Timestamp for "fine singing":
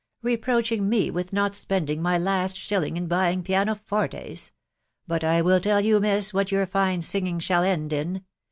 6.65-7.37